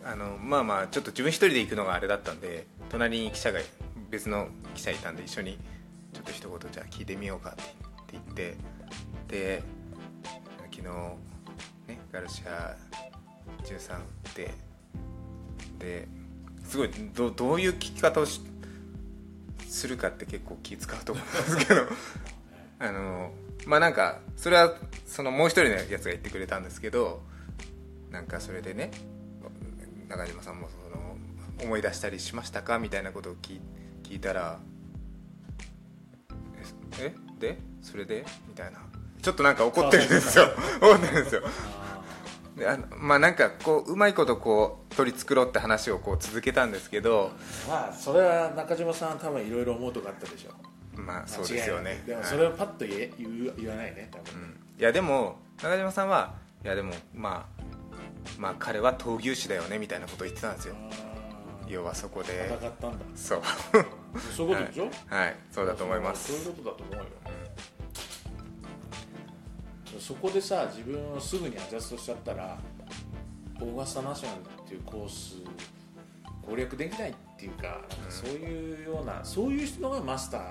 [0.05, 3.59] あのまあまあちょっと自分一人で行くのがあれだったんで隣に記者が
[4.09, 5.59] 別の記者いたんで一緒に
[6.13, 7.55] ちょっと一言じゃあ聞いてみようかっ
[8.05, 8.55] て言って
[9.27, 9.63] で
[10.71, 10.83] 昨日
[11.87, 12.75] ねガルシア
[13.63, 14.51] 13打って
[15.79, 16.07] で
[16.63, 18.41] すごいどどういう聞き方をし
[19.67, 21.81] するかって結構気使うと思うんですけど
[22.79, 23.31] あの
[23.65, 27.21] まあなんかそれはそのもう一人のやつが言ってくれたんですけど
[28.09, 28.91] なんかそれでね
[30.07, 31.17] 中島さんもその
[31.63, 32.79] 思い出したりしましたか？
[32.79, 33.59] みたいなことを聞
[34.09, 34.59] いたら
[36.99, 37.13] 「え？
[37.15, 37.57] えで？
[37.81, 38.79] それで?」みたいな
[39.21, 40.45] ちょっとなんか怒ってるんですよ。
[40.81, 41.41] 怒ってるんですよ。
[42.57, 47.31] であのまあなんかこううまいことこう取り繕って話をこう続けたんですけど
[47.67, 52.03] まあそれは中島さん多分いろいろ思うとこあったでしょまあそうですよね。
[52.05, 52.29] でもはい。
[52.29, 54.59] それをパッと言え言う言わないね多分、うん。
[54.79, 57.61] いやでも中島さんはいやでもまあ
[58.37, 60.75] まあ彼は闘牛士だよねみたいなことを言ってたんですよ
[61.69, 62.49] 要はそこで。
[62.59, 63.05] 戦ったんだ。
[63.15, 63.41] そう。
[64.35, 65.35] そういうことでしょ、はい。
[65.51, 66.33] そうだと思います。
[66.33, 67.05] そういうことだと思うよ、
[69.99, 72.57] そこでさ自分をすぐにアジャストしちゃったら
[73.61, 75.35] オーガスタナショナルっていうコース
[76.41, 80.41] 攻略できないっていうかそういうような、そういう人がマスター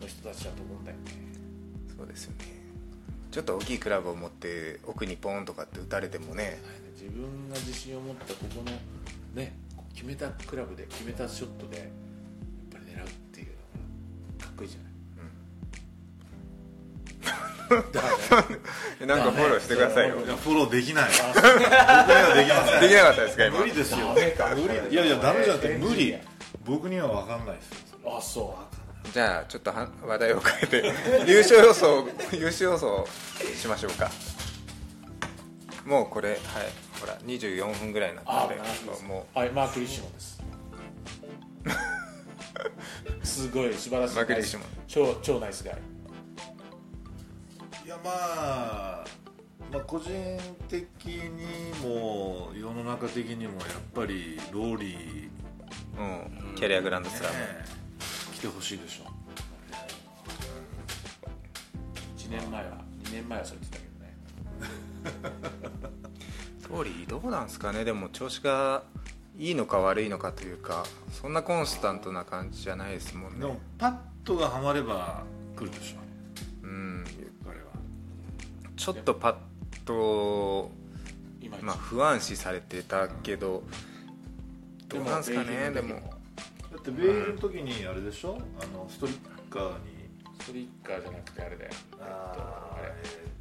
[0.00, 1.02] の人たちだと思うんだよね。
[1.96, 2.60] そうですよね。
[3.30, 6.60] ちょっと大きいクラブを持って奥にポーンとかって打たれてもね。
[7.00, 9.56] 自分が自信を持ったここのね
[10.00, 11.86] 決めたクラブで決めたショットでやっ
[12.72, 13.52] ぱり狙うっていうの
[14.38, 14.86] がかっこいいじゃな
[17.76, 18.00] い、だ
[18.48, 18.58] ね
[19.02, 20.16] えなんかフォローしてくださいよ。
[20.24, 21.10] いやフォローできない。
[21.34, 23.58] 僕にはできませんできなかったですか今？
[23.58, 24.06] 無理ですよ。
[24.06, 26.16] ダメか無理いやいやダメじゃなくて無理。
[26.64, 27.70] 僕には分かんないです。
[28.02, 28.58] よあそ
[29.12, 30.94] じゃあちょっとは話題を変えて
[31.30, 33.06] 優勝予想優勝予想
[33.54, 34.10] しましょうか。
[35.84, 36.38] もうこれはい
[37.00, 40.42] ほら24分ぐらいになあったのーでもはいマーク・リッシモンです。
[43.42, 44.16] すごい素晴らしい。
[44.16, 44.66] マークリッシモン。
[44.86, 45.78] 超超ナイスガイ。
[47.84, 49.04] いやまあ
[49.72, 50.10] まあ個人
[50.68, 55.30] 的にも世の中的にもやっぱりローリー
[55.98, 56.02] う、
[56.48, 57.80] うん、キャリアグランドスラム、ね
[58.34, 59.10] 来てほしいでしょ。
[62.16, 62.70] 1年前は
[63.04, 65.69] 2年前はそう言ってたけどね
[66.70, 67.84] ローリーどうなんですかね？
[67.84, 68.82] でも調子が
[69.36, 73.40] いいのか悪いのかというかそんなコンスタントな感じじゃないですもんね。
[73.40, 75.24] でもパットがはまれば
[75.56, 75.98] 来るでしょ。
[76.62, 77.04] うん。
[77.44, 77.64] 彼は。
[78.76, 79.34] ちょっとパッ
[79.84, 80.70] と、
[81.40, 83.62] 今まあ、不安視されてたけど
[84.88, 85.70] どうなんですかね？
[85.70, 88.38] でもだってベイルの時にあれでしょ？
[88.60, 90.00] あのストリッカーに。
[90.40, 91.70] ストリッカーじゃなくてあれだよ。
[91.72, 93.39] えっとあれ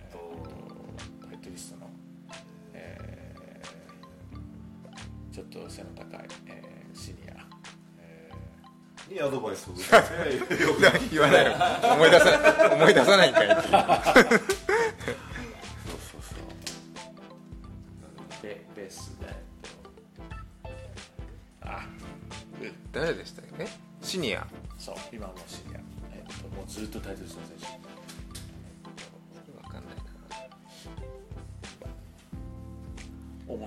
[5.49, 7.33] ちょっと背の高い、えーシニア、
[7.99, 8.31] え
[9.13, 9.89] にアドバイスを受け
[10.57, 11.51] て よく言わないの
[11.93, 13.61] 思い出さ思い出さないんかいっていう。
[13.61, 13.87] そうそうそ
[16.35, 16.39] う。
[18.41, 19.27] ーベベースで。
[21.61, 21.85] あ
[22.91, 23.65] 誰でしたっけ？
[24.01, 24.45] シニア。
[24.77, 25.79] そう今もうシニア、
[26.13, 27.65] えっともうずっとタイトリストの選手
[29.51, 29.93] 分かんない
[33.47, 33.59] 面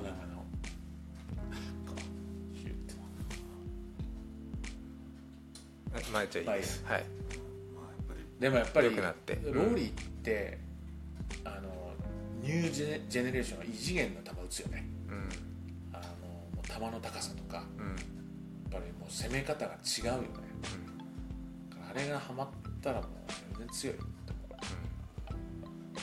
[5.93, 6.85] なまあじゃあいいです。
[6.87, 7.05] はい。
[8.41, 9.39] でもやっぱり良くなって。
[9.45, 10.59] ローリーって、
[11.45, 11.93] あの
[12.41, 14.85] ニュージェネジェネレーションは異次元の球打つよね。
[15.09, 15.29] うん。
[15.93, 17.57] あの球の高さとか。
[17.57, 17.97] やっうん
[18.71, 20.29] ぱりもう攻め方が違うよね、
[21.91, 22.49] あれがハマっ
[22.81, 23.09] たらもう
[23.59, 23.97] 全然強い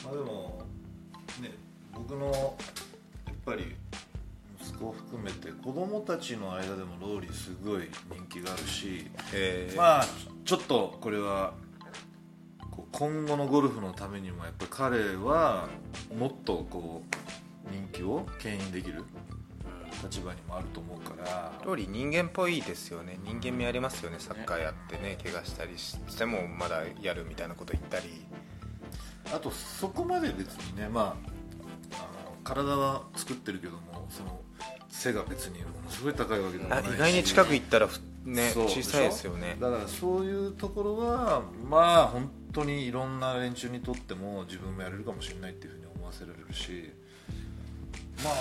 [0.04, 0.62] まあでも
[1.42, 1.52] ね
[1.96, 3.74] 僕のやっぱり息
[4.80, 9.70] 子を含めて子供たちの間でもローリーすごい人気があるしえ。
[9.74, 10.06] ーまあ
[10.46, 11.54] ちょっとこれは
[12.92, 15.68] 今後のゴルフのためにもやっぱり彼は
[16.18, 19.04] もっとこう人気を牽引できる
[20.02, 21.62] 立場にもあると思うから。
[21.66, 23.20] ローリー人間っぽいですよね。
[23.24, 25.18] 人間味ありますよねサッカーやってね。
[25.22, 28.26] 怪我したりしてもまだやるみたいなこと言ったり。
[29.34, 31.39] あとそこまで別にねまあ
[32.50, 34.40] 体は作ってるけどもその
[34.90, 36.88] 背が別にものすごい高いわけでもないし。
[36.90, 39.56] あ意外に近く行ったらふね小さいですよね。
[39.60, 46.92] だからそういうところはまあ本当にいろんな連中にとっても自分もやれるかもしれないっていうふうに思わせられるし。
[48.24, 48.34] まあ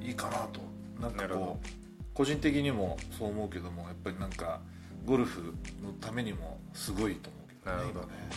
[0.00, 0.60] うんいいかなと。
[1.00, 1.66] なんかこう
[2.14, 4.60] 個人的にもそう思うけどもやっぱりなんか
[5.06, 8.00] ゴルフのためにもすごいと思うけどねなるほど。
[8.00, 8.30] 今ね。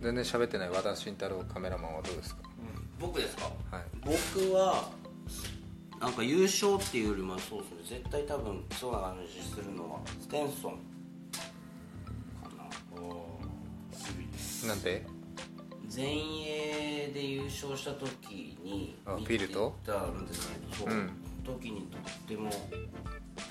[0.00, 0.70] 全然喋ってない。
[0.70, 2.47] 和田慎太郎カメラマンはどうですか？
[3.00, 3.44] 僕ですか？
[3.70, 3.84] はい。
[4.04, 4.90] 僕は
[6.00, 10.72] なんか優勝っていうよりもそうですね絶対多分そうな感じするのはステンソン
[12.42, 12.64] かな。
[14.68, 15.06] なんで？
[15.88, 16.06] 全
[16.42, 21.10] 英で優勝した時にあ見てフィルトたんですけどうん
[21.44, 22.50] 時にとっても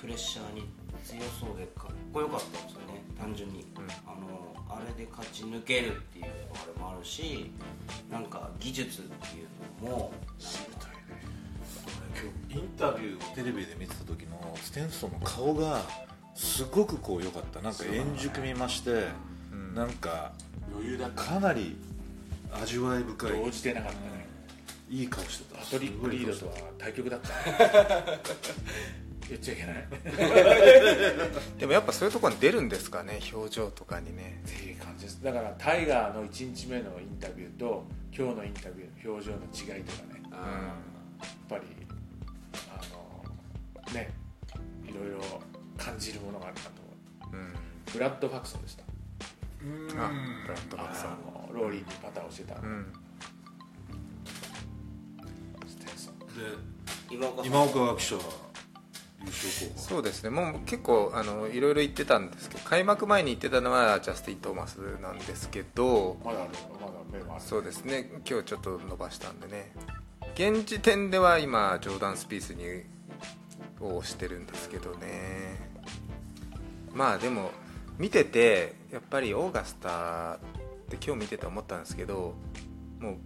[0.00, 0.68] プレッシャーに
[1.04, 3.02] 強そうでかっこよかったんですよね。
[3.18, 3.64] 単純に、
[4.06, 7.50] あのあれで勝ち抜けるっていうあれもあるし
[8.10, 10.12] なんか技術っていうのも。
[12.20, 15.82] 今日インタビューをテレビで見てた時のステンソンの顔が
[16.34, 17.60] すごくこう良かった。
[17.60, 19.06] なんか円熟見まして、
[19.74, 20.32] なんか
[20.72, 21.76] 余裕だかなり
[22.52, 23.32] 味わい深い。
[23.32, 24.26] 動じてなかったね。
[24.90, 25.60] いい顔してた。
[25.60, 27.28] パトリック・リードとは対局だった。
[27.28, 27.34] ね
[29.28, 29.86] 言っちゃいけない。
[31.58, 34.40] でもやっぱそういうところに出るんですかね表情とかにね。
[34.46, 35.22] っていう感じです。
[35.22, 37.84] だからタイガーの1日目のインタビューと
[38.16, 39.38] 今日のインタビュー表情の
[39.76, 40.22] 違いとかね。
[40.30, 40.38] や
[41.24, 41.62] っぱり
[42.70, 42.80] あ
[43.90, 44.10] のね
[44.86, 45.42] いろいろ
[45.76, 46.70] 感じるものがあるなと
[47.22, 47.36] 思う。
[47.36, 47.54] うん。
[47.92, 48.84] ブラッド・ファクソンでした。
[48.84, 48.86] あ
[49.60, 51.16] ブラッドバックさんあ
[51.48, 52.58] のローリーにパターをしてた。
[52.60, 52.92] うん。
[55.66, 56.18] ステンソン。
[56.18, 56.24] で
[57.10, 57.46] 今岡さん。
[57.46, 58.47] 今岡記者
[59.76, 60.30] そうですね。
[60.30, 66.50] もう結構あのいろいろ言ってたんですけど開幕前に言ってたのはジャスティン・トーマスなんですけどまだある
[66.80, 67.42] まだ目もある。
[67.42, 68.10] そうですね。
[68.28, 69.72] 今日ちょっと伸ばしたんでね。
[70.34, 72.84] 現時点では今ジョーダン・スピースに
[73.80, 75.68] をしてるんですけどね。
[76.92, 77.50] まあでも
[77.98, 80.38] 見ててやっぱりオーガスタっ
[80.88, 82.34] て今日見てて思ったんですけど
[83.00, 83.16] もう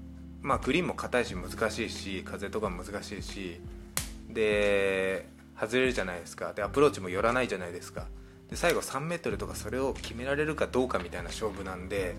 [0.41, 3.61] まあグリーンも硬いし難しいし風とかも難しいし
[4.29, 5.29] で
[5.59, 6.53] 外れるじゃないですか。
[6.53, 8.07] でアプローチも寄らないじゃないですか。
[8.51, 12.15] で最後3メートルとかそれを決められるかどうかみたいな勝負なんで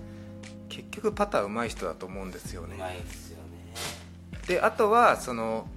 [0.70, 2.78] 結局パター上手い人だと思うんですよね。
[2.78, 3.44] ですよね。
[4.48, 5.68] であとはその、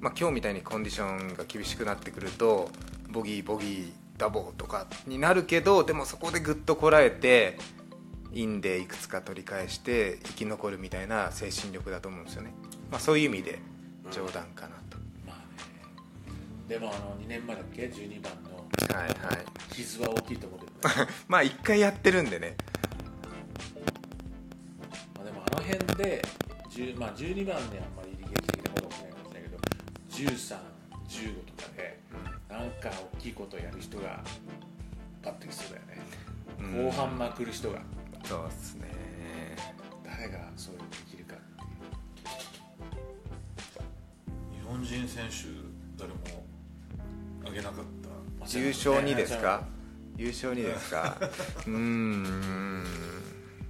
[0.00, 2.70] まあ、今日みたいにコンディションが厳しくなってくると
[3.10, 7.58] ボギーボギーダボーとかになるけどでもそこでぐっとこらえて
[8.32, 12.54] インでいくつか取り返して生き残るみたいな精神力だと思うんですよね、
[12.90, 13.58] まあ、そういう意味で
[14.10, 14.85] 冗談かなと、まあね
[16.68, 18.56] でもあの2年前だっけ？12番の。
[18.96, 19.14] はいはい。
[19.72, 22.56] 傷は大きいと思うけどねまあ一回やってるんでね。
[25.14, 26.22] まあでもあの辺で、
[26.70, 29.58] 10まあ、12番にあんまり劇的なことは起きないかもしれないけど
[30.10, 31.98] 1315とかで
[32.48, 34.22] なんか大きいことをやる人が
[35.22, 35.98] パッときそうだよね、
[36.60, 36.86] うん。
[36.86, 37.80] 後半まくる人が。
[38.24, 38.90] そうですね。
[40.04, 41.66] 誰がそういうのできるかってい
[44.58, 44.62] う。
[44.62, 45.46] 日本人選手
[45.96, 46.36] 誰も挙
[47.56, 47.84] げなかっ
[48.48, 48.58] た。
[48.58, 49.64] 優勝にですか？
[50.16, 51.16] 優勝にですか？
[51.66, 52.84] うーん。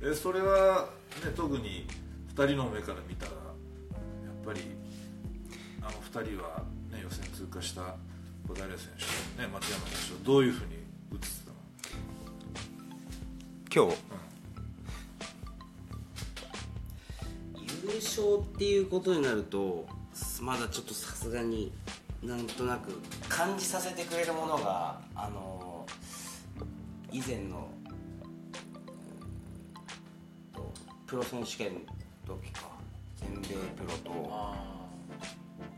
[0.03, 0.89] えそれは、
[1.25, 1.87] ね、特に
[2.35, 4.61] 2人の目から見たらやっぱり
[5.81, 7.95] あの2人は、ね、予選通過した
[8.47, 8.77] 小平選
[9.37, 10.79] 手、ね、松山選手をどういうふうに映
[11.17, 11.27] って
[13.71, 13.87] たの？
[13.87, 13.99] 今日。
[17.89, 19.87] 優勝っていうことになると
[20.41, 21.73] まだちょっとさすがに
[22.23, 22.91] なんとなく
[23.29, 25.87] 感じさせてくれるものがあの
[27.13, 27.69] 以前の
[31.07, 31.81] プロ選手権の
[32.27, 32.77] 時か。
[33.17, 34.29] 全米プロと。
[34.31, 34.77] あ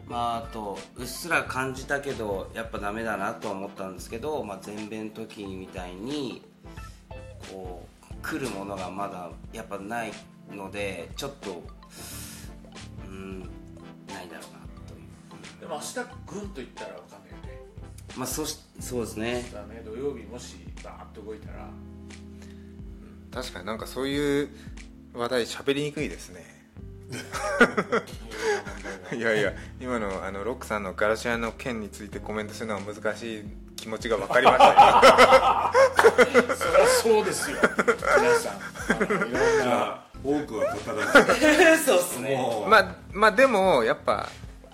[0.06, 6.42] まああとうっすら感じたけどやっぱダメだなとは思ったんですけど、まあ、全米の時みたいに
[7.52, 10.12] こう来るものがまだやっぱない
[10.50, 11.62] のでちょっと
[13.06, 14.40] うんないだろうな
[14.88, 15.00] という。
[15.58, 15.94] ーでも明日
[16.26, 17.27] グンといったら分かんない
[18.18, 19.48] まあそしそうですね。
[19.54, 21.68] だね土曜日もしバーッと動いたら。
[23.30, 24.48] 確かになんかそういう
[25.14, 26.44] 話題喋りにくいですね。
[29.16, 33.44] いやいや今のあのロックさんのガラシアの件についてコメントするのは難しい
[33.76, 34.74] 気持ちが分かりましたよ。
[36.56, 37.58] そりゃそうですよ。
[38.18, 38.54] 皆さん。
[39.04, 41.06] いろんじな多くは語ら
[41.76, 42.66] ずそうですね。
[42.68, 44.28] まあまあでもやっぱ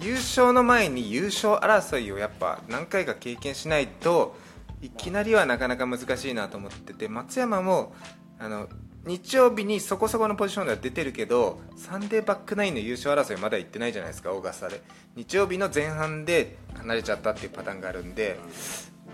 [0.05, 4.37] 優勝の前に優勝争いをやっぱ何回か経験しないと
[4.83, 7.95] いきなりはなかなか難しいなと思ってて松山も
[8.39, 8.69] あの
[9.07, 14.83] 日曜日にそこそこのポジションでは出てるけどサンデーバックナインの優勝争いまだ行ってないじゃないですかオーガスタで。
[15.17, 18.39] 日曜日の前半で離れちゃったっていうパターンがあるんで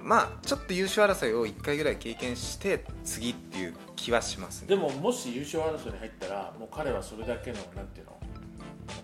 [0.02, 4.68] まあちょっと優勝争いを1回ぐらい経験して次っていう気はしますね。
[4.68, 8.19] でももし優勝争いに入ったらもう彼はそれだけのなんていうの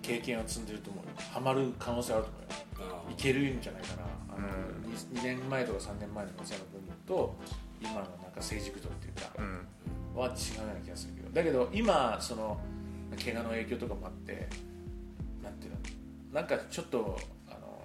[0.03, 1.11] 経験を積んでると思うよ。
[1.33, 3.13] ハマる可能性あると思うよ。
[3.13, 4.03] いけるんじゃないかな。
[4.37, 4.49] あの、
[5.15, 7.37] 2, 年前とか3年前の松山君と
[7.81, 9.67] 今のなんか成熟度っていうか、うん。
[10.19, 11.31] は違うような気がするけど。
[11.31, 12.59] だけど今その
[13.23, 14.49] 怪我の影響とかもあって
[15.43, 15.79] なんていうの？
[16.33, 17.19] なんかちょっと
[17.49, 17.83] あの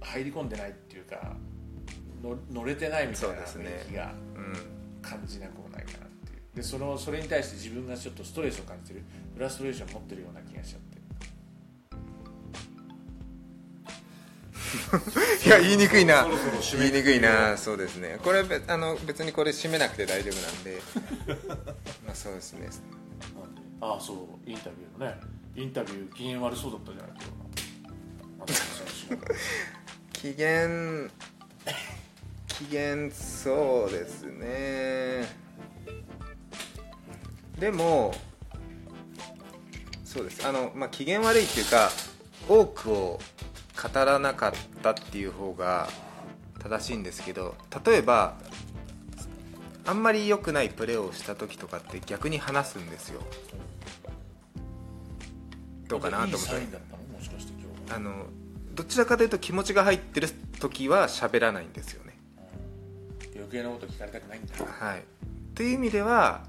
[0.00, 1.36] 入り込んでないっていうか
[2.22, 4.76] の乗れてないみたいな雰囲気がうん。
[5.02, 6.56] 感じなくもないかなっていう。
[6.56, 9.04] でそのそれに対して自分がちょっとストレスを感じてる
[9.36, 10.96] フラストレーションを持ってるような気がしちゃって。
[15.46, 16.26] いや言いにくいな。
[16.78, 17.56] 言いにくいな。
[17.58, 18.18] そうですね。
[18.24, 20.80] これべあの別にこれ締めなくて大丈夫なんで。
[22.06, 22.70] まあそうですね。
[23.82, 24.14] ああそ
[24.46, 25.20] うインタビューのね。
[25.54, 27.36] インタビュー機嫌悪そうだったじゃない今日の
[28.40, 31.10] 松山選手機嫌
[32.48, 35.26] 機嫌そうですね。
[37.58, 38.14] でも
[40.16, 40.46] そうです。
[40.46, 41.90] あの、まあ、機嫌悪いっていうか
[42.48, 43.20] 多くを
[43.76, 44.52] 語らなかっ
[44.82, 45.88] たっていう方が
[46.58, 48.36] 正しいんですけど例えば
[49.84, 53.20] あんまり良くないプレーをした時とかって逆に話すんですよ。
[55.86, 56.78] どうかなと思って。
[57.94, 58.26] あの
[58.74, 62.18] どちらかというと気持ちが入ってる時は喋らないんですよね。
[63.34, 64.54] 余計なこと聞かれたくないんだ。
[64.64, 65.04] はい。
[65.54, 66.42] という意味では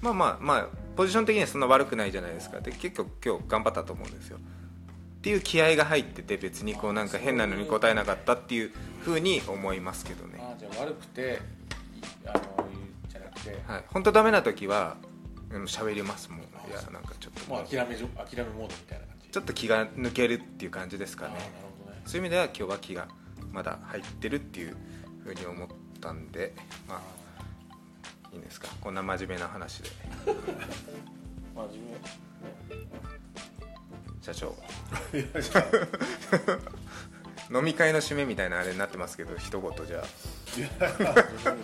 [0.00, 0.68] まあまあまあ
[1.00, 2.60] ポジション的にはそんな悪くないじゃないですか。
[2.60, 4.36] で結構今日頑張ったと思うんですよ。
[4.36, 8.70] っていう気合が入ってて別にこうなんか変なのに答えなかったっていう
[9.00, 10.38] ふうに思いますけどね。
[10.38, 11.40] ああじゃあ悪くて
[11.96, 12.42] いあの
[13.08, 13.62] じゃなくて。
[13.66, 13.84] はい。
[13.86, 14.98] 本当ダメな時は
[15.48, 16.40] うん喋りますもん。
[16.40, 17.50] いやなんかちょっと。
[17.50, 19.28] もう諦め諦めモードみたいな感じ。
[19.30, 21.32] ちょっと気が抜けるっていう感じですかね。
[21.32, 22.02] ああなるほどね。
[22.04, 23.08] そういう意味では今日は気が
[23.50, 24.76] まだ入ってるっていう
[25.24, 26.52] ふうに思ったんで
[26.86, 27.19] まあ
[28.32, 28.68] いいんですか？
[28.80, 29.90] こんな真面目な話で。
[31.54, 31.88] まあ自分
[34.22, 34.54] 社長。
[37.56, 40.00] 飲み会の締めみたいなあれになってますけど一言じゃい
[40.60, 40.68] や。
[40.68, 41.56] 深くなくなっちゃっ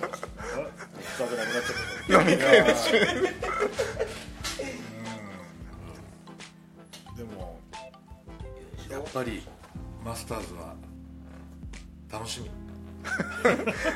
[2.08, 3.30] た飲み会の締め。
[7.16, 7.60] でも
[9.14, 9.42] ぱり
[10.04, 10.74] マスターズは
[12.10, 12.50] 楽しみ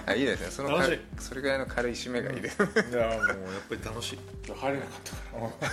[0.06, 0.46] あいいですね。
[0.50, 1.00] そのか楽しい。
[1.18, 3.36] それぐらいの軽い締めがいいです、いやもうやっ
[3.68, 4.18] ぱり楽しい。
[4.52, 5.00] 入れなかっ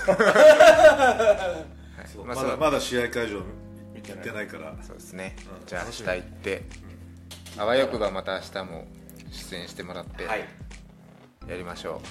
[0.06, 1.66] たから。
[2.08, 3.42] そうまあそうまだまだ試合会場
[3.94, 4.76] 見てない行ってないから。
[4.82, 5.66] そうですね、うん。
[5.66, 6.10] じゃあ明しみ。
[6.10, 6.64] 行って、
[7.58, 8.88] あわよくばまた明日も
[9.32, 10.26] 出演してもらって。
[10.26, 10.46] はい。
[11.48, 12.02] やりましょ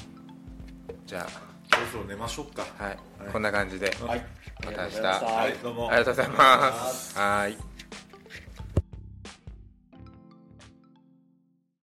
[0.89, 1.27] う、じゃ
[1.73, 2.67] そろそろ寝ましょうか。
[2.79, 3.33] あはい、はい。
[3.33, 4.27] こんな感じで、はい。
[4.65, 4.97] また明日。
[4.99, 5.27] ありがとうございました。
[5.27, 5.53] はい。
[5.63, 5.89] どうも。
[5.89, 7.19] ありがとうございます。
[7.19, 7.76] はい